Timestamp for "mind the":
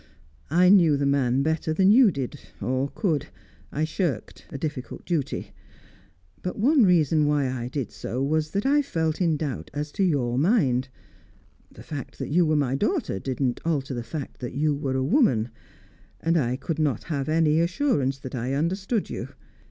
10.39-11.83